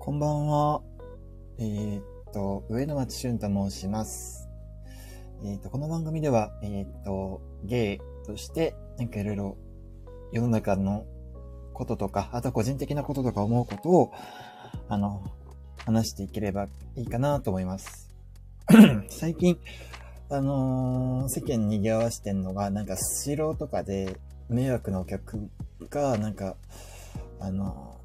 [0.00, 0.80] こんばんは。
[1.58, 4.48] えー、っと、上野町俊と申します。
[5.44, 9.58] えー、っと、この番組では、えー、っと、ゲイとして、なんかいろいろ
[10.32, 11.04] 世の中の
[11.74, 14.12] こととか、あと個人的なこととか思うことを、
[14.88, 15.22] あの、
[15.84, 18.10] 話していければいいかなと思います。
[19.10, 19.58] 最近、
[20.30, 24.16] あのー世間に賑わしてんのが、なんかスシローとかで
[24.48, 25.50] 迷惑なお客
[25.90, 26.56] が、なんか、
[27.38, 27.99] あの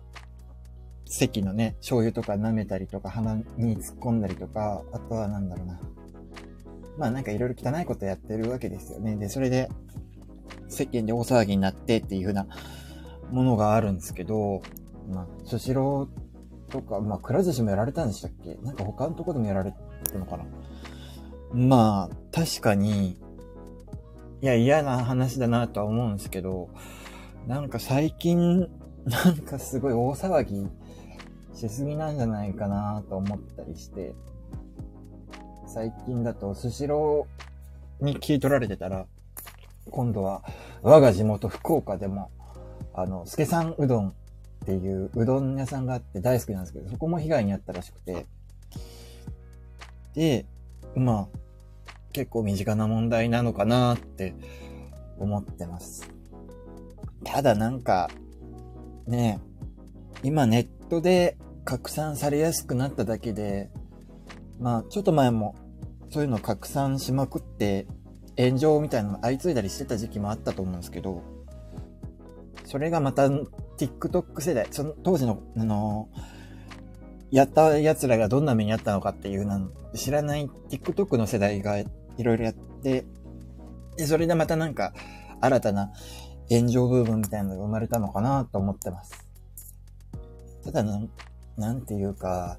[1.06, 5.80] 席のね、醤油とか舐めたりとか、鼻に突っ込んだりとか、あとはなんだろうな。
[6.98, 9.16] まあなんかいろいろ汚いことやってるわけですよね。
[9.16, 9.70] で、それで、
[10.68, 12.48] 世間で大騒ぎになってっていう風な
[13.32, 14.62] ものがあるんですけど、
[15.10, 18.56] まあ、スシローとか、まあ、くら寿司もやられたんでしたっけ？
[18.64, 19.74] なんか他のとこでもやられ
[20.12, 20.46] たのかな？
[21.54, 23.20] まあ、確かに、
[24.42, 26.70] いや、嫌な話だなとは思うんですけど、
[27.48, 28.68] なんか最近、
[29.06, 30.68] なんかすごい大騒ぎ
[31.56, 34.14] しすぎなんじゃないかなと思ったりして、
[35.68, 39.08] 最近だとスシローに聞い取られてたら、
[39.90, 40.44] 今度は
[40.82, 42.30] 我が地元福岡でも、
[42.94, 44.14] あの、助さんうどんっ
[44.66, 48.26] ていううどん屋さんがあって大好きなんですけど、そこも被害に遭ったらしくて、
[50.14, 50.46] で、
[50.96, 51.38] まあ、
[52.12, 54.34] 結構身近な問題なのかなって
[55.20, 56.10] 思ってます。
[57.24, 58.10] ただなんか、
[59.08, 59.40] ね、
[60.24, 63.70] 今ネットで拡散されやすくなっただけで、
[64.60, 65.56] まあちょっと前も
[66.10, 67.88] そういうの拡散しまくって
[68.38, 71.24] 炎上みたいなの相次いだりしてた時期もあったと思うんですけど、
[72.66, 76.10] それがまた TikTok 世代、その当時の、あの
[77.32, 81.88] やった奴らがどんな目にあったのかっていうの知らない TikTok の世代がい
[82.20, 83.06] ろいろやって、
[83.98, 84.94] で、それでまたなんか
[85.42, 85.92] 新たな
[86.50, 89.26] 炎上部分みたいなのが生まれたのかなと思ってます。
[90.64, 90.84] ただ、
[91.58, 92.58] なんていうか、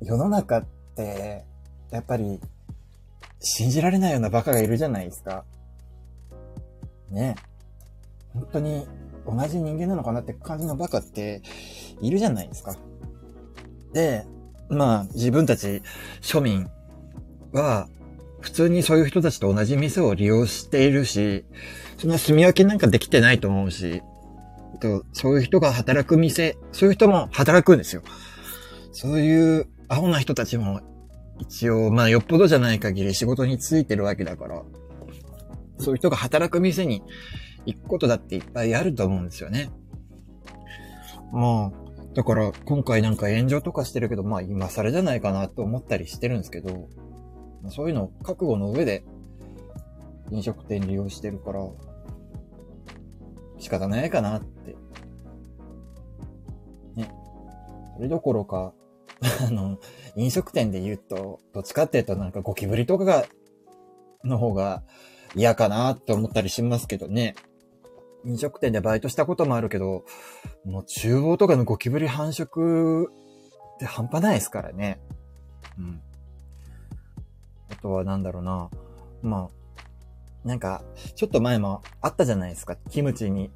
[0.00, 0.64] 世の中っ
[0.96, 1.44] て、
[1.90, 2.40] やっぱり、
[3.40, 5.44] 信じられないようなバカがいるじゃないですか。
[7.10, 7.36] ね
[8.34, 8.86] 本当に
[9.26, 11.42] 同じ人間なのかなって感じのバカって
[12.00, 12.76] いるじゃないですか。
[13.92, 14.26] で、
[14.68, 15.82] まあ自分たち
[16.20, 16.68] 庶民
[17.52, 17.88] は
[18.40, 21.44] 普通にそういう人たちと同じ店を利用しているし、
[21.98, 24.02] そんな住み分けなんかできてないと思うし、
[24.78, 28.02] とそういう人が働く店、そういう人も働くんですよ。
[28.92, 30.80] そういう青な人たちも
[31.38, 34.62] 一応、まあよっぽどじゃない限り仕事についてるわけだから、
[35.78, 37.02] そういう人が働く店に
[37.66, 39.70] 行くことだっていっぱいあると思うんですよね。
[41.32, 46.88] まあ、だから今回なんか炎上とかしてるけど、まあ今更じゃないかなと思ったりしてるんですけど、
[47.68, 49.04] そういうのを覚悟の上で
[50.30, 51.60] 飲食店利用してるから、
[53.58, 54.42] 仕方ないかなっ
[57.98, 58.74] それどころか、
[59.44, 59.78] あの、
[60.14, 63.24] 飲食店で言うと、どっちかっていうとなんかゴキブリとかが、
[64.22, 64.84] の方が
[65.34, 67.34] 嫌かなって思ったりしますけどね。
[68.24, 70.04] 飲食店でバイトしたこともあるけど、
[70.64, 75.00] もう厨房とかのゴキブリ繁殖って半端ないですからね。
[75.76, 76.00] うん。
[77.72, 78.70] あとはなんだろうな。
[79.22, 79.50] ま
[80.44, 80.84] あ、なんか、
[81.16, 82.76] ちょっと前もあったじゃないですか。
[82.90, 83.50] キムチに、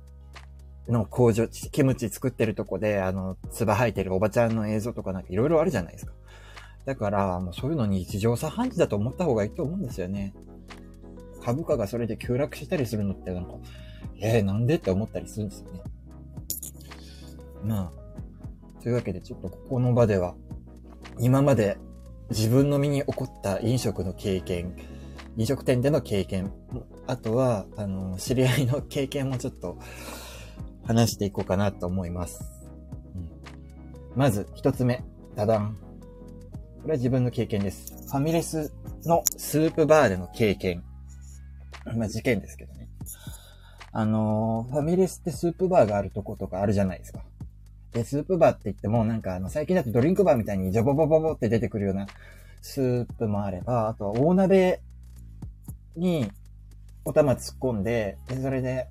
[0.88, 6.12] の工場、キムチ作ってるとこで、あの、唾吐いてるおばちゃんの映像とかなんかいろいろあるじゃないですか。
[6.84, 10.34] だから、もうそういうのに日常茶飯事だと思った方がいいと思うんですよね。
[11.44, 13.54] 株価がそれで急落したりするのってなんか、
[14.20, 15.82] えー、なんでって思ったりするんですよね。
[17.64, 17.92] ま
[18.78, 20.34] あ、というわけでちょっとここの場では、
[21.20, 21.78] 今まで
[22.30, 24.74] 自分の身に起こった飲食の経験、
[25.36, 26.52] 飲食店での経験、
[27.06, 29.78] あとは、あの、知り合いの経験もちょっと
[30.84, 32.44] 話していこうかなと思います。
[33.14, 33.28] うん、
[34.16, 35.04] まず、一つ目、
[35.34, 35.76] ダダン。
[36.82, 37.92] これは自分の経験です。
[38.08, 38.72] ファミレス
[39.04, 40.82] のスープバーでの経験。
[41.96, 42.88] まあ、事件ですけどね。
[43.94, 47.20] あのーファミレスってスープバーがあるとことかあるじゃないですか。
[47.92, 52.06] で、スープバーって言っても、なんかあの、最近だとドリンクバーみたいにジョボボボボって出てくるような
[52.62, 54.80] スープもあれば、あとは大鍋
[55.94, 56.30] に
[57.04, 58.88] お玉突っ込んで、で、それで、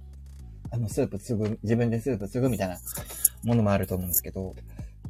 [0.71, 2.79] あの、スープ継ぐ、自分でスープ継ぐみたいな
[3.43, 4.55] ものもあると思うんですけど、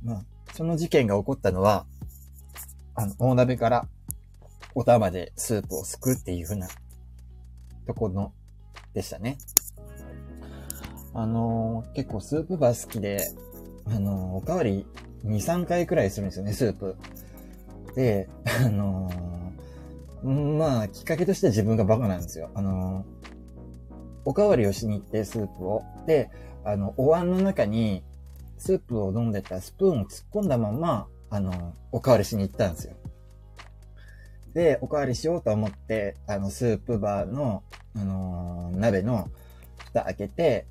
[0.03, 1.85] まあ、その事件が起こったのは、
[2.95, 3.87] あの、大鍋から
[4.73, 6.67] お玉でスープをすくっていう風な
[7.85, 8.33] とこの、
[8.93, 9.37] でしたね。
[11.13, 13.31] あのー結構スープバー好きで、
[13.85, 14.85] あのーおかわり
[15.25, 16.95] 2、3回くらいするんですよね、スープ。
[17.95, 18.29] で、
[18.65, 22.49] あのーまあ、きっかけとしては自分がバカなんですよ。
[22.55, 23.40] あのー
[24.25, 25.83] おかわりをしに行って、スープを。
[26.06, 26.29] で、
[26.63, 28.03] あの、お椀の中に、
[28.57, 32.95] スープを飲んでたスプーンを突っ込んだまま、あの、おかわりしに行ったんですよ。
[34.53, 37.63] で、おかわりしようと思って、あの、スープバーの、
[37.95, 39.29] あのー、鍋の
[39.85, 40.68] 蓋開けて、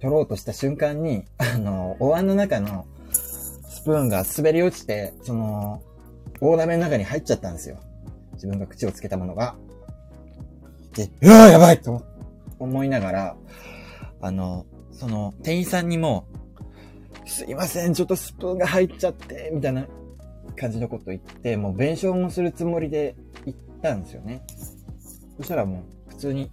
[0.00, 5.82] 取ろうとした瞬間に、あの、お椀の中のスプーンが滑り落ちて、その、
[6.40, 7.78] 大鍋の中に入っちゃったんですよ。
[8.34, 9.56] 自分が口をつけたものが。
[10.94, 12.13] で、うわーやばいと思って
[12.58, 13.36] 思いながら、
[14.20, 16.26] あの、その、店員さんにも、
[17.26, 19.86] すいません、ちょっとスプーンが入っちゃって、みたいな
[20.56, 23.16] 感じのこと言って、もう弁償もするつもりで
[23.46, 24.44] 行ったんですよね。
[25.38, 26.50] そしたらもう、普通に、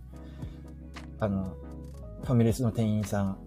[1.20, 1.54] あの、
[2.24, 3.38] ファミレスの店員さん、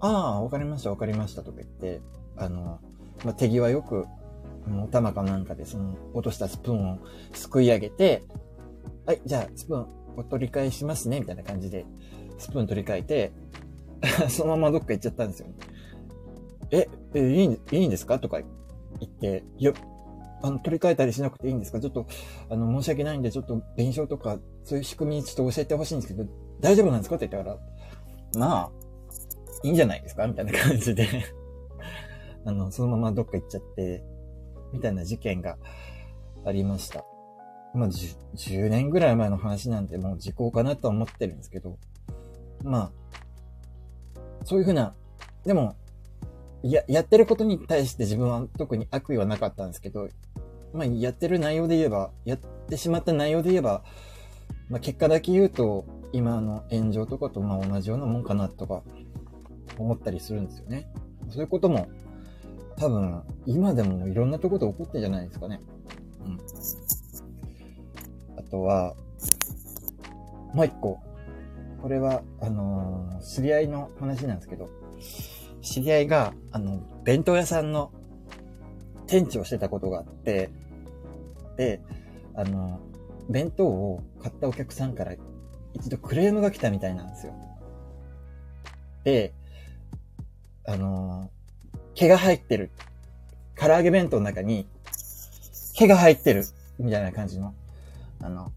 [0.00, 2.00] ああ、わかりました、わかりましたとか言って、
[2.36, 2.80] あの、
[3.24, 4.06] まあ、手際よく、
[4.82, 6.98] お玉かなんかでその落としたスプーンを
[7.32, 8.22] すくい上げて、
[9.04, 9.86] はい、じゃあスプーン
[10.22, 11.84] 取り替えしますね、みたいな感じで、
[12.38, 13.32] スプーン取り替えて、
[14.28, 15.48] そのままどっか行っちゃったんですよ、
[16.70, 18.18] え、え、いい、いいんですか？
[18.18, 18.40] とか
[19.00, 19.72] 言って、いや、
[20.42, 21.80] あの、取り替えたりしなくていいんですか？
[21.80, 22.06] ちょっと、
[22.50, 26.28] あの、申し訳ないんで、ちょっと、弁償とか、そういう仕組みちょっと教えてほしいんですけど、
[26.60, 27.16] 大丈夫なんですか？
[27.16, 27.56] って言ったか
[28.36, 28.70] ら、まあ、
[29.62, 30.26] いいんじゃないですか？
[30.26, 31.08] みたいな感じで。
[32.44, 34.04] あの、そのままどっか行っちゃって、
[34.72, 35.56] みたいな事件が
[36.44, 37.04] ありました。
[37.74, 41.78] まあ、10, 10年ぐらい前の話なんで、もう時効かなとは思ってるんですけど、
[42.62, 42.90] まあ、
[44.44, 44.94] そういうふうな、
[45.44, 45.76] でも、
[46.62, 50.08] や、やってることに対して自分は特に悪意はなかったんですけど、
[50.72, 53.82] まあ、やってる内容で言えば、やってしまった内容で言えば、
[54.70, 58.82] まあ、結果だけ言うと、今の炎上とかとまあ同じようなもんかなとか
[59.78, 60.88] 思ったりするんですよね。
[61.28, 61.88] そういうことも
[62.76, 65.60] 多分今でもいろんなところで起こってんじゃないですかね。
[66.24, 66.38] うん。
[68.54, 68.94] とは、
[70.52, 71.00] もう一個。
[71.82, 74.70] これは、あのー、知り合いの話なんですけど、
[75.60, 77.92] 知り合いが、あの、弁当屋さんの
[79.06, 80.50] 店長をしてたことがあって、
[81.56, 81.80] で、
[82.34, 82.80] あの、
[83.28, 85.14] 弁当を買ったお客さんから
[85.74, 87.34] 一度クレームが来たみたいなんですよ。
[89.02, 89.34] で、
[90.66, 91.30] あの
[91.94, 92.70] 毛が入ってる。
[93.56, 94.66] 唐揚げ弁当の中に、
[95.74, 96.44] 毛が入ってる。
[96.78, 97.54] みたいな感じの、
[98.24, 98.52] あの、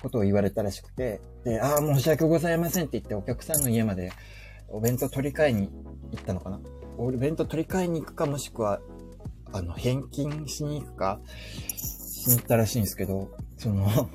[0.00, 4.12] ことを言われたらしくて、で、ああ、申し訳ございませんって言ってお客さんの家まで
[4.68, 5.68] お弁当取り替えに
[6.10, 6.60] 行ったのかな？
[6.96, 8.80] お弁当取り替えに行くかもしくは、
[9.52, 11.20] あの、返金しに行くか、
[11.76, 13.86] しに行ったらしいんですけど、その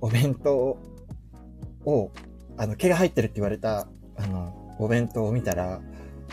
[0.00, 0.78] お弁当
[1.84, 2.12] を、
[2.56, 5.80] あの、毛が入ってるって言われた、あの、お弁当を見たら、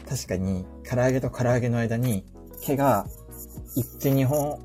[0.07, 2.25] 確かに、唐揚げと唐揚げの間に、
[2.61, 3.07] 毛が、
[3.75, 4.59] 1、2本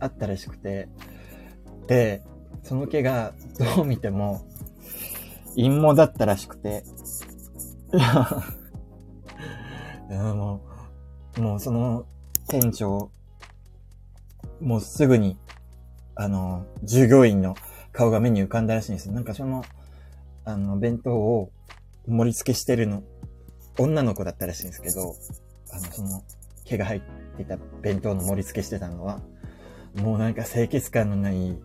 [0.00, 0.88] あったらしくて、
[1.88, 2.22] で、
[2.62, 3.32] その毛が、
[3.76, 4.46] どう見ても、
[5.56, 6.84] 陰謀だったらしくて、
[10.08, 10.60] いや、も
[11.36, 12.04] う、もうその
[12.46, 13.10] 店長、
[14.60, 15.38] もうすぐに、
[16.14, 17.56] あの、従業員の
[17.92, 19.14] 顔が目に浮かんだらしいんですよ。
[19.14, 19.64] なんかその、
[20.44, 21.50] あの、弁当を
[22.06, 23.02] 盛り付けしてるの、
[23.78, 25.14] 女の子だったらしいんですけど、
[25.72, 26.22] あの、その、
[26.64, 27.00] 毛が入っ
[27.36, 29.20] ていた弁当の盛り付けしてたのは、
[29.94, 31.58] もうなんか清潔感のない、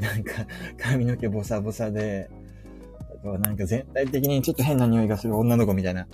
[0.00, 0.46] なんか
[0.78, 2.30] 髪の毛ボサボサで、
[3.00, 6.06] あとはなんか全体的にちょっと変な匂いがする女の子みたいな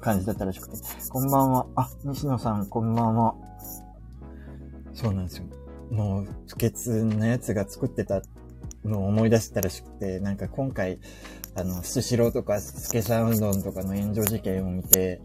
[0.00, 0.76] 感じだったらしくて。
[1.08, 1.66] こんばんは。
[1.76, 3.34] あ、西野さん、こんばんは。
[4.94, 5.44] そうなんですよ。
[5.90, 8.22] もう、不潔なやつが作ってた
[8.84, 10.98] のを思い出したらしくて、なんか今回、
[11.54, 15.20] あの、スシローとかスケシャウンドンとかの炎上事件を見て、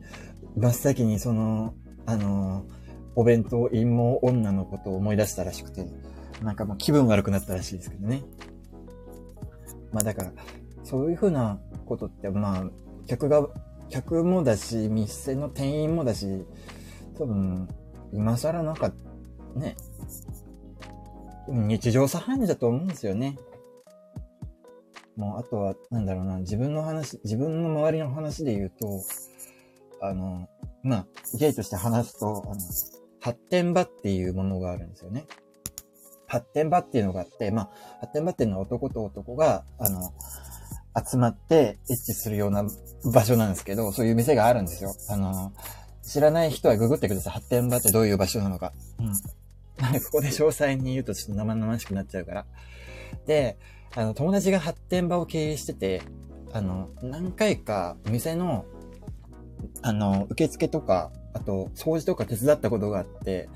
[0.55, 1.74] 真っ先にその、
[2.05, 2.65] あの、
[3.15, 5.86] お弁当陰謀女のことを思い出したらしくて、
[6.41, 8.24] なんかもう気分悪くなったらしいですけどね。
[9.91, 10.33] まあだから、
[10.83, 12.63] そういうふうなことって、まあ、
[13.07, 13.48] 客が、
[13.89, 16.45] 客もだし、店の店員もだし、
[17.17, 17.67] 多分、
[18.13, 18.91] 今更なんか、
[19.55, 19.75] ね、
[21.48, 23.38] 日常茶飯事だと思うんですよね。
[25.17, 29.01] もう、あとは、なんだろうな、自分の話、自分の周りの話で言うと、
[30.01, 30.48] あの、
[30.83, 31.07] まあ、
[31.38, 32.55] ゲイとして話すと、あの、
[33.19, 35.25] 発展場っていうものがあるんですよね。
[36.31, 37.69] 発展場っていうのがあって、まあ、
[38.00, 40.13] 発展場っていうのは男と男が、あの、
[41.09, 42.63] 集まってエッチするような
[43.03, 44.95] 場所なんですけど、そういう店があるんですよ。
[45.09, 45.51] あの、
[46.01, 47.33] 知らない人はググってください。
[47.33, 48.71] 発展場ってどういう場所なのか。
[49.00, 49.13] うん。
[50.03, 52.45] ここで詳細に言うとちょっと生々しくなっちゃうから。
[53.25, 53.57] で、
[53.93, 56.01] あの、友達が発展場を経営してて、
[56.53, 58.63] あの、何回か店の、
[59.81, 63.50] あの、受付とか、あと、掃除とか手伝ったことがあって、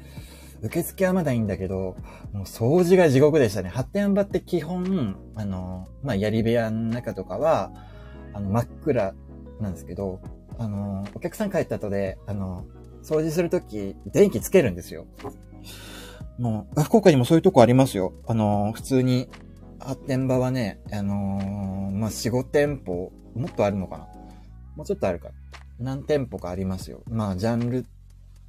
[0.61, 1.95] 受付はまだいいんだけど、
[2.33, 3.69] もう掃除が地獄でしたね。
[3.69, 7.71] 発展場って基本、あの、まあ、槍部屋の中とかは、
[8.33, 9.13] あの、真っ暗
[9.59, 10.19] なんですけど、
[10.57, 12.65] あの、お客さん帰った後で、あの、
[13.03, 15.05] 掃除するとき、電気つけるんですよ。
[16.39, 18.13] もう、福岡にもそういうとこありますよ。
[18.27, 19.29] あの、普通に、
[19.79, 24.07] 発展場はね、あのー、まあ、4、5店舗、もっとあるのかな
[24.75, 25.29] もうちょっとあるか。
[25.79, 27.03] 何店舗かありますよ。
[27.09, 27.85] まあ、ジャンル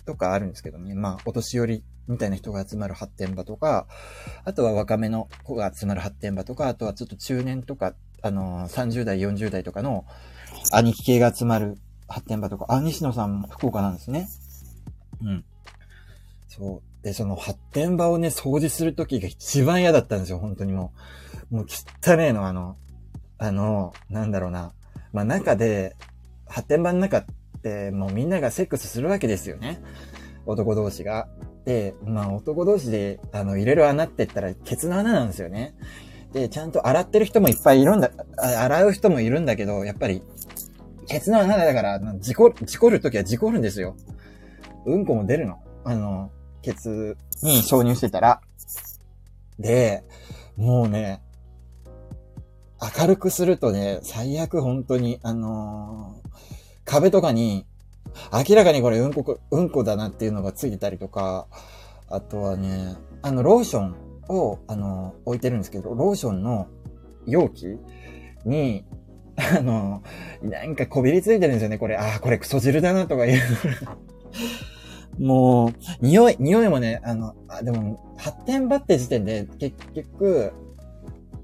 [0.06, 0.94] とかあるんですけどね。
[0.94, 3.86] まあ、お年寄りみたいな人が集まる発展場とか、
[4.44, 10.04] あとは若めの子が集まる発展場とか、あとはちょっと中年とか、あの、30代、40代とかの
[10.72, 14.28] 兄貴系が集まる発展場とか、あ、西野さんも福岡なんですね。
[15.22, 15.44] うん。
[16.48, 17.04] そう。
[17.04, 20.92] で、その発展場をね、掃除するときが一番嫌だったんですよ、本当にも
[21.50, 21.56] う。
[21.56, 21.66] もう
[22.04, 22.76] 汚ねえの、あの、
[23.38, 24.72] あの、なんだろうな。
[25.12, 25.96] まあ中で、
[26.46, 27.24] 発展場の中っ
[27.62, 29.82] てもうみんながセックスするわけですよね。
[30.46, 31.28] 男同士が。
[31.66, 35.74] で、まあ男同士で、あの、入れる穴って言ったら、ケツの穴なんですよね。
[36.32, 40.22] で、ちゃんと洗ってる人もいっぱいいるんだ、洗う人もいるんだけど、やっぱり、
[41.08, 43.96] ケツの穴だから、事故、事故るときは事故るんですよ。
[44.86, 45.58] うんこも出るの。
[45.84, 46.30] あの、
[46.62, 48.40] ケツに挿入してたら。
[49.58, 50.04] で、
[50.56, 51.20] もうね、
[53.00, 56.28] 明るくするとね、最悪本当に、あのー、
[56.84, 57.66] 壁とかに、
[58.32, 61.46] 明らかにこれうんこ、うんこだなっていうのがついてたりとか、
[62.08, 63.96] あとはね、あの、ローション
[64.28, 66.68] を、あの、置いてるんですけど、ローションの
[67.26, 67.78] 容器
[68.44, 68.84] に、
[69.36, 70.02] あの、
[70.42, 71.96] なんかこびりついてるんですよね、これ。
[71.96, 73.40] ああ、これクソ汁だなとかいう。
[75.18, 80.52] もう、匂い、匂いもね、あの、あ、でも、発展場って時点で、結局、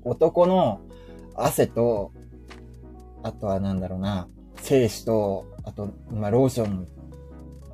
[0.04, 0.80] 男の
[1.34, 2.12] 汗と、
[3.22, 6.86] あとはなんだろうな、精子と、あと、まあ、ローション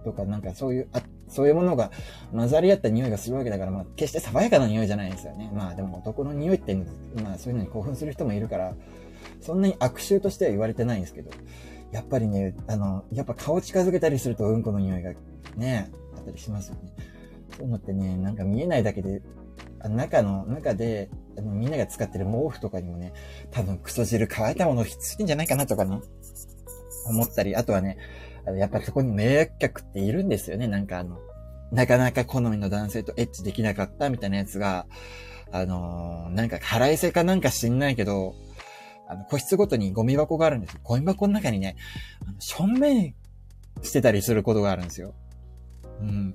[0.04, 1.90] とか、なんかそういう、あ、そういうものが
[2.32, 5.50] 混ざり合った匂いがするわけだから、まあ、決して爽やかな匂いじゃないんですよね。
[5.54, 6.74] まあ、でも男の匂いって、
[7.22, 8.74] まあ、そういうのに興奮する人もいるから、
[9.40, 11.30] そんなに悪臭としては言われてないんですけど、
[11.92, 15.12] やっぱりね、あの、やっぱ顔近づけたりするとうんこの匂いが
[15.56, 16.92] ね、あったりしますよね。
[17.56, 19.22] そういうのってね、なんか見えないだけで、
[19.88, 23.12] 中の、中で、あのみんなが使ってる毛布とかにもね、
[23.50, 26.00] 多分クソ汁乾いたものを必須んじゃないかなとかね、
[27.08, 27.98] 思ったり、あとはね、
[28.46, 31.18] あのやっぱりそこに迷惑客っているんですよね、なんかあの、
[31.72, 34.86] なかなか好みの男性とエッチできなかったみたいなやつが、
[35.50, 38.34] あのー、なんか腹いせかなんか知んないけど、
[39.08, 40.80] あの、個室ごとにゴミ箱があるんですよ。
[40.82, 41.76] ゴミ箱の中にね、
[42.26, 43.14] あの、正面
[43.82, 45.14] してたりすることがあるんですよ。
[46.00, 46.34] うん。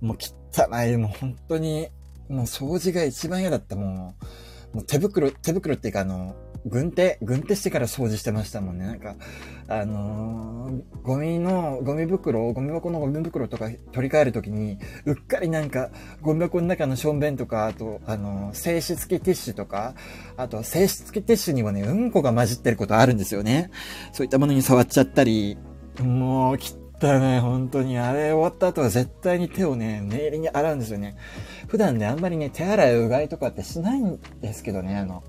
[0.00, 0.18] もう
[0.52, 1.88] 汚い、もう本当に、
[2.28, 4.14] もう掃除が一番嫌だった、も
[4.72, 4.76] う。
[4.76, 8.86] もう手袋、手袋っていうかあの、軍手、軍手してから掃除してましたもんね。
[8.86, 9.14] なんか、
[9.68, 15.90] あのー、ゴミの、ゴミ袋、ゴミ箱のゴミ袋とか取り替えるときに、うっかりなんか、
[16.22, 19.94] ゴミ箱の中のしょんべんとか、あと、あのー、静止付きティッシュとか、
[20.36, 23.70] あと、静止付きティッシュにもね、うんこが混じってることあるんですよね。
[24.12, 25.56] そういったものに触っちゃったり、
[26.02, 26.58] もう、
[27.00, 27.98] 汚ね、本当に。
[27.98, 31.16] あれ終わった後は絶対に手をね、念入りに洗うんですよね。
[31.68, 35.22] 普段ね、あんまりね、手洗いうがいとかってしないんですけどね、あの、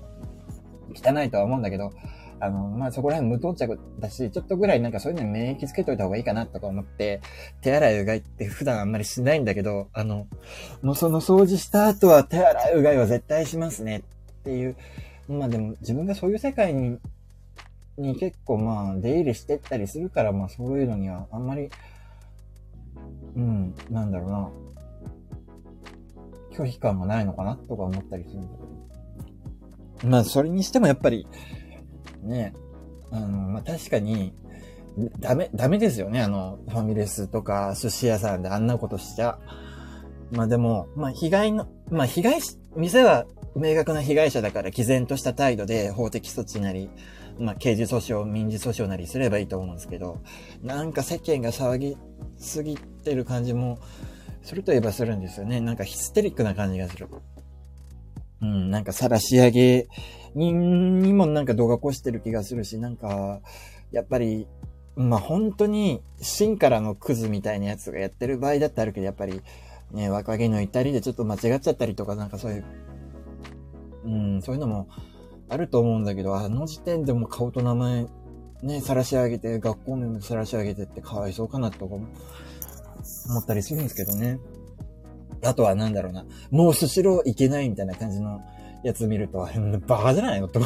[0.94, 1.92] 汚いとは思うんだけど、
[2.40, 7.20] あの、まあ、そこら辺無到着だし、ちょっとぐらいなんかそういうのに免疫つけといた方がいいかなとか思って、
[7.60, 10.26] 手洗いうがいって普段あんまりしないんだけど、あの、
[10.82, 14.76] もうその掃除した後は手洗いうがいは絶対しますねっていう、
[15.28, 16.98] まあでも自分がそういう世界に、
[17.96, 21.68] に結構まあ出入りしてったりするから、まあそういうのにはあんまり、
[23.34, 24.50] うん、なんだろうな、
[26.52, 28.77] 拒否感がないのかなとか思ったりするんだけど。
[30.04, 31.26] まあ、それにしてもやっぱり、
[32.22, 32.54] ね、
[33.10, 34.34] あの、まあ確かに、
[35.20, 36.22] ダメ、ダメですよね。
[36.22, 39.38] あの、ファミレスとか寿司屋さんであんなことしちゃ。
[40.32, 46.90] まあでも、まあ被害の、まあ被害し、店は明確な被害者だから毅然とした態度で法的措置なり、
[47.38, 50.20] まあ刑事訴訟、民事訴訟なりすればいいと思うんですけど、
[50.62, 51.96] なんか世間が騒ぎ
[52.36, 53.78] すぎてる感じも、
[54.42, 55.60] するといえばするんですよね。
[55.60, 57.06] なんかヒステリックな感じがする。
[58.40, 59.88] うん、なんか晒し上げ
[60.34, 63.40] ににもなんか動画起こしてる気がするし、なんか、
[63.90, 64.46] やっぱり、
[64.96, 69.42] まあ本当に芯からのクズみたいなやつがやってる場合だってあるけど、やっぱり、
[69.92, 72.64] ね、若気の至りでちょっと間違っちゃったりとか、なんかそういう、
[74.04, 74.88] うん、そういうのも
[75.48, 78.06] あると思うんだけど、あの時点でも顔と名前、
[78.62, 82.06] ね、晒し上げて、学校名も晒し上げてってかわいそうかなとか思
[83.40, 84.38] ったりするんですけどね。
[85.44, 88.40] あとはなんだろうな、もうスシロー行けないみたいな感じの
[88.84, 89.46] やつ見ると、
[89.86, 90.48] バカじゃないの？
[90.48, 90.60] と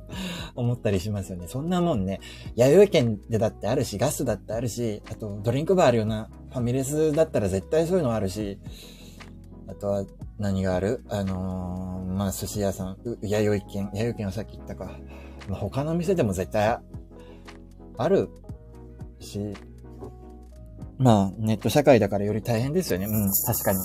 [0.54, 1.46] 思ったりしますよね。
[1.48, 2.20] そんなもんね、
[2.56, 8.58] 弥生県でだってあるし、ガスだってあるし、あとドリンクバーあるようなファミレスだったら絶対そういうのあるし、
[9.66, 10.04] あとは
[10.38, 11.04] 何がある？
[11.08, 14.98] あのー、まあ寿司屋さん、弥生県、弥生県はさっき言ったか。
[15.48, 16.78] まあ、他の店でも絶対
[17.98, 18.28] ある
[19.20, 19.54] し、
[20.98, 23.06] まあ、ネット社会だからより大変ですよね。
[23.06, 23.78] うん、確かに。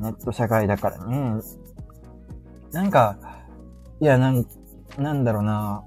[0.00, 1.40] ネット社会だからね。
[2.72, 3.18] なんか、
[4.00, 4.46] いや、なん、
[4.98, 5.84] なんだろうな。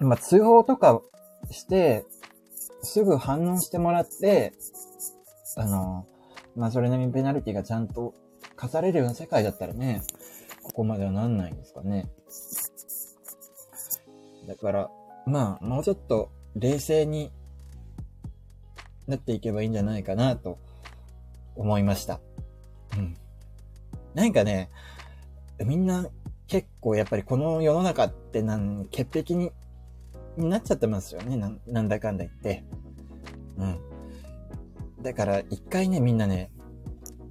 [0.00, 1.00] まあ、通報とか
[1.50, 2.04] して、
[2.82, 4.52] すぐ反応してもらって、
[5.56, 6.06] あの、
[6.56, 8.14] まあ、それなりにペナルティがちゃんと
[8.56, 10.02] 課されるような世界だったらね、
[10.62, 12.10] ここまではなんないんですかね。
[14.48, 14.90] だから、
[15.26, 17.30] まあ、もうちょっと冷静に
[19.06, 20.58] なっていけばいいんじゃないかなと
[21.56, 22.20] 思いました。
[22.96, 23.16] うん。
[24.14, 24.70] なんかね、
[25.64, 26.06] みんな
[26.46, 29.50] 結構やっぱりこの世の中ってなん、潔癖に、
[30.36, 31.36] になっちゃってますよね。
[31.36, 32.64] ななんだかんだ言って。
[33.58, 33.78] うん。
[35.02, 36.50] だから一回ね、みんなね、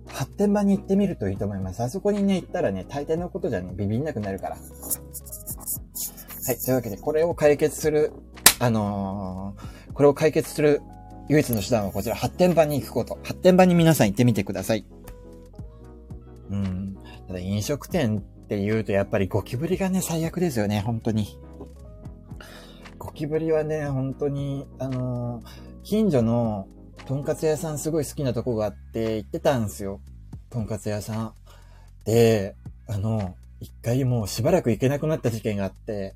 [0.07, 1.81] 発展場に行ってみるといいと思います。
[1.81, 4.55] あそこにね、行ったらね、大抵のことじゃね、ビビんなくなるから。
[4.55, 4.61] は
[6.51, 6.57] い。
[6.57, 8.11] というわけで、これを解決する、
[8.59, 10.81] あのー、これを解決する
[11.29, 13.17] 唯一の手段はこちら、発展場に行くこと。
[13.23, 14.85] 発展場に皆さん行ってみてください。
[16.49, 16.97] うん。
[17.27, 21.39] ただ飲食店って言うとやっぱりゴキブリがね、最悪ですよね、本当に。
[22.97, 25.45] ゴキブリはね、本当に、あのー、
[25.83, 26.67] 近所の
[27.05, 30.01] とんかつ屋さんすごい好きなとこがあって行ってたんですよ。
[30.49, 31.33] とんかつ屋さん。
[32.05, 32.55] で、
[32.87, 36.15] あの、一回もうしばらく行けなくなった事件があって、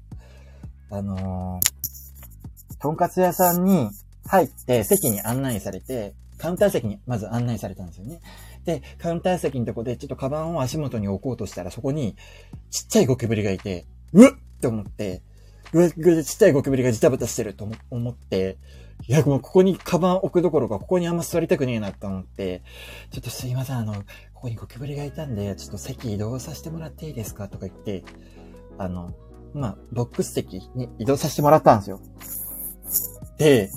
[0.90, 3.90] あのー、とんかつ屋さんに
[4.28, 8.22] 入って席に案内されて、カウンター席にまず案内されたんですよね。
[8.66, 12.16] で、カウンター席のとこでちょっとカバンを足元に置こうとしたらそこに
[12.70, 15.22] ちっちゃいゴキブリがいて、うっって思って、
[15.74, 18.58] うわ、ちっちゃいゴキブリがジタバタしてると思って、
[19.08, 22.64] いや、もうここにカバン置くどころか、ここにあんま座りたくねえなと思って、
[23.12, 24.02] ちょっとすいません、あの、こ
[24.42, 28.04] こにゴキブリがいたんで、ちょっと席移動させてもらっていいですかとか言って、
[28.78, 29.14] あの、
[29.54, 32.02] まあ、ボックス席に移動させてもらったんですよ。
[33.38, 33.70] で、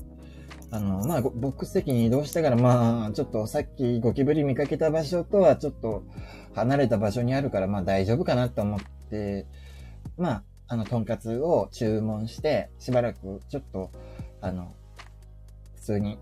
[0.72, 6.04] あの、まあ、ボックス席に移動してから、まあ、ちょっとさっきゴキブリ見かけた場所とはちょっと
[6.54, 9.46] 離れた場所にあるから、まあ大丈夫かなと思って、
[10.16, 13.90] まあ、あの、とんかつを注文して、しばらくちょっと、
[14.40, 14.72] あの、
[15.76, 16.18] 普通に、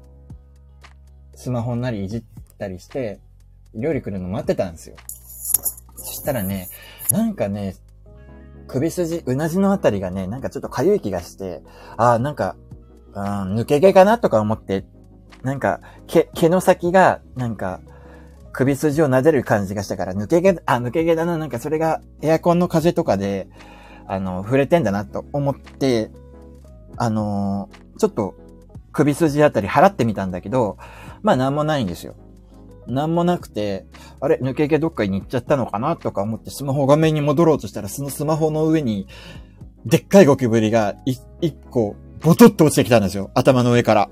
[1.34, 2.22] スマホなりいじっ
[2.58, 3.20] たりして、
[3.74, 4.96] 料理来るの待ってたんですよ。
[5.96, 6.68] そしたらね、
[7.10, 7.76] なんかね、
[8.66, 11.62] 首筋、うなじのあたりがね、なんかちょっと痒い気がして、
[11.96, 12.56] ああ、なんか
[13.44, 14.84] ん、抜け毛かなとか思って、
[15.42, 17.80] なんか、毛、毛の先が、なんか、
[18.52, 23.48] 首筋を撫でる感じがしたから、抜け毛、あ、抜け毛だな、なんかそれがエアコンの風とかで、
[24.06, 26.10] あの、触れてんだなと思って、
[26.96, 28.34] あのー、ちょっと、
[28.90, 30.76] 首筋あたり払ってみたんだけど、
[31.22, 32.16] まあなんもないんですよ。
[32.88, 33.86] なんもなくて、
[34.18, 39.06] あれ、抜け毛どっかに行っちゃったのかなとか思ってスマホ画面に戻ろうとしたら、そのスマホの上に、
[39.84, 41.20] でっかいゴキブリが一
[41.70, 43.30] 個ボトッと落ちてきたんですよ。
[43.34, 44.10] 頭の上から。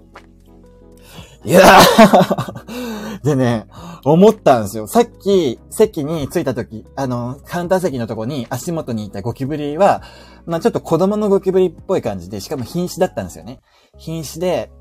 [1.44, 3.66] いやー でね、
[4.04, 4.88] 思ったんですよ。
[4.88, 10.02] さっき、席に着いた時、あの、カウンター席のとこに足元にいたゴキブリは、
[10.44, 13.60] まあちょっと子供のゴキブリっぽい感じで、しかも瀕死だったんですよね。
[13.96, 14.72] 瀕死で、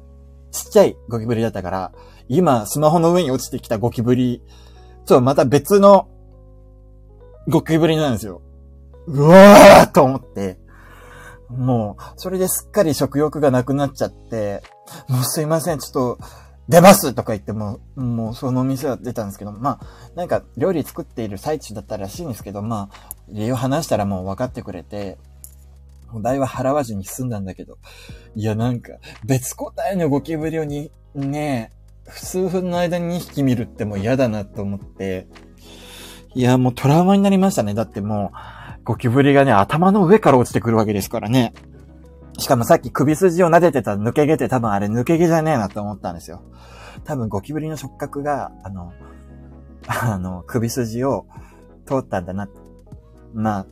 [0.52, 1.92] ちっちゃいゴキブリだったから、
[2.30, 4.42] 今、スマホの上に落ちてきたゴキブリ、
[5.06, 6.08] ちょっとまた別の
[7.48, 8.42] ゴキブリなんですよ。
[9.08, 10.58] うわーと思って、
[11.50, 14.64] もう、それですっかり食欲がなくなっちゃって、
[15.08, 16.20] もうすいません、ちょっと、
[16.68, 25.18] 出ますとか言っても、もうその店は出たんですけど、まあ、なんか料理作っている最中だったらしいんですけど、まあ、理由を話したらもう分かってくれて、
[26.14, 27.78] お題は払わずに済んだんだけど、
[28.36, 31.72] いやなんか、別個体のゴキブリをに、ね
[32.08, 35.28] 数分の間に2匹見るってもう嫌だなと思って、
[36.34, 37.74] いやもうトラウマになりましたね。
[37.74, 38.38] だってもう、
[38.86, 41.54] ゴキブリがね、頭の上から落ちてくるわけですからね。
[42.38, 46.44] しかもさっき首筋を撫でてた抜け毛って多分あれ抜け毛じゃねえなと思ったんですよ。
[47.04, 48.94] 多分ゴキブリの触覚が、あの、
[49.88, 51.26] あの、首筋を
[51.88, 52.48] 通ったんだな。
[53.34, 53.66] まあ、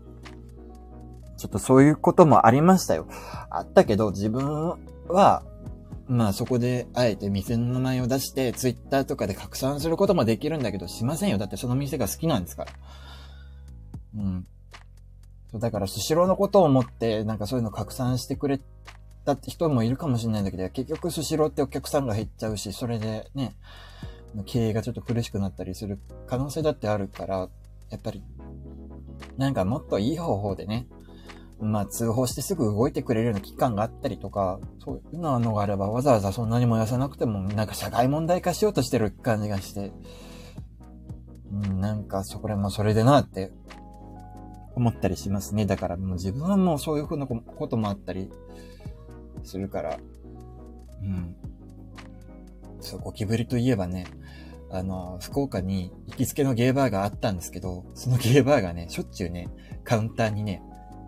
[1.38, 3.08] ちょっとそういうこともありましたよ。
[3.52, 5.44] あったけど、自分は、
[6.08, 11.38] まあそこで、あえて店の名前を出して、ツイッターとかで拡散することもできるんだけど、しませんよ。
[11.38, 12.72] だってその店が好きなんですから。
[14.18, 14.48] うん。
[15.54, 18.60] そうだから、スシローのことを思って、なんかそういうの拡散してくれ
[19.24, 23.56] た人もいるかもしれないんだけど、結局スシローってお客さんが減っちゃうし、それでね、
[24.48, 27.50] 経営がちょっと苦しくなったりする可能性だってあるから、
[27.92, 28.24] やっぱり、
[29.38, 30.88] なんかもっといい方法でね、
[31.62, 39.92] まあ通報してすぐ動いてくれるような機関があったりとか、そういうのがあればわざわざそんなに燃やさなくても、なんか社会問題化しようとしてる感じがして、
[41.52, 43.52] うん、なんかそこらもそれでなって
[44.76, 45.66] 思ったりしますね。
[45.66, 48.30] だからもう自分はもうそういうふうなこともあったり
[49.44, 50.00] するから、
[51.02, 51.36] うん。
[52.80, 54.06] そう、ゴキブリといえばね、
[54.72, 59.50] あの、福岡に行きつけのゲーバーがあったんですけど、そのゲーバーがね、しょっちゅうね、
[59.84, 60.64] カウンターにね、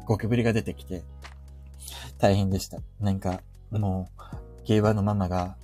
[0.06, 1.04] ゴキブリが出てきて、
[2.20, 2.78] 大変でした。
[3.00, 4.10] なんか、も
[4.64, 5.58] う、ゲーバーのママが、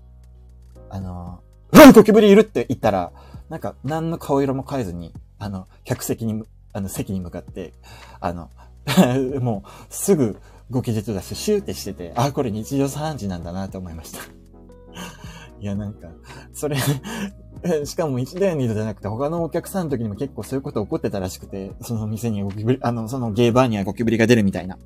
[0.90, 3.12] あの、うわゴキブリいるって言ったら、
[3.50, 7.74] なんか、何の顔色も変えずに、あの、客席に、あの、席に向かって、
[8.20, 8.50] あの、
[9.42, 10.38] もう、すぐ、
[10.70, 14.20] ご記述出して、シューってしてて、あ、これ日常茶飯事なんだなと思いました。
[15.60, 16.08] いや、なんか、
[16.54, 16.78] それ
[17.86, 24.78] しかも一台にじゃなくて他のお客さんの時にも結構そういうこと起こってたらしくて、その店にゴキブリ、あの、そのゲーバーにはゴキブリが出るみたいな。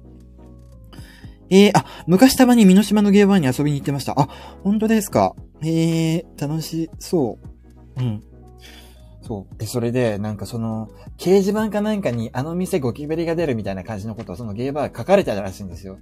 [1.50, 4.19] えー、あ、昔たまに美濃島のゲーバーに遊びに行ってました。
[4.19, 4.28] あ、
[4.63, 5.36] 本当ですか。
[5.63, 7.38] ええー、楽しそ
[7.98, 8.02] う。
[8.02, 8.24] うん。
[9.26, 9.58] そう。
[9.58, 15.98] で、それで、なんかその、掲示板かなんかにあの店ゴキブリが出るみたいな感じのことをそのゲーバー書かれてたらしいんですよ。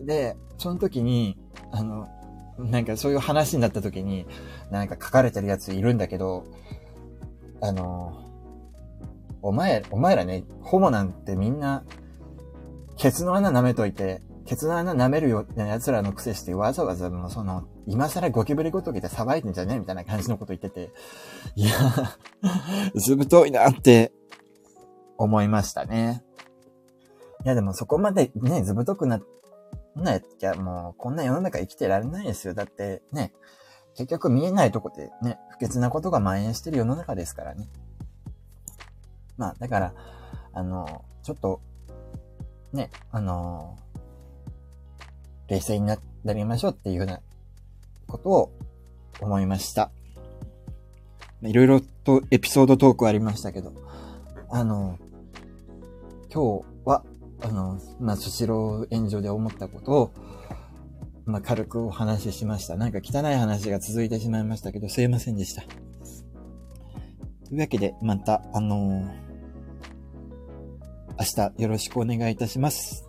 [0.00, 1.38] で、その時に、
[1.72, 2.08] あの、
[2.58, 4.26] なんかそういう話になった時に、
[4.70, 6.44] なんか書かれてるやついるんだけど、
[7.60, 8.24] あの、
[9.42, 11.84] お前、お前らね、ホモなんてみんな、
[12.96, 20.90] ケツの穴舐めといて、ケツの穴舐めるような奴らの癖してわざわざもうその、今更ゴキブリごときで騒いでんじゃねえみたいな感じのこと言ってて、
[21.54, 21.72] いや、
[22.94, 24.12] ずぶといなって
[25.18, 26.24] 思いましたね。
[27.44, 29.22] いやでもそこまでね、ずぶとくなっ
[29.98, 32.54] んなやっちゃもう、こんな世の中生きてられないですよ。
[32.54, 33.32] だってね、
[33.94, 37.68] 結局見えないとこでね、不潔なことが蔓延してる世の中ですからね。
[39.36, 39.94] まあ、だから、
[40.52, 41.60] あの、ちょっと、
[42.72, 43.76] ね、あの、
[45.48, 45.98] 冷静にな
[46.32, 47.20] りましょうっていうような
[48.06, 48.52] ことを
[49.20, 49.90] 思いました。
[51.42, 53.72] いろいろとエピソードトークありましたけど、
[54.50, 54.98] あの、
[56.32, 57.04] 今日は
[57.40, 60.12] あの、まあ、スシロー炎上で思ったことを、
[61.24, 62.76] まあ、軽くお話ししました。
[62.76, 65.62] なんか汚い話が続いてしまいましたけど、すいませんでした。
[65.62, 69.10] というわけで、また、あのー、
[71.18, 73.08] 明日よろしくお願いいたします。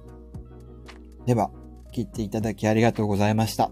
[1.26, 1.52] では、
[1.92, 3.72] 聞いていただきありがとうございました。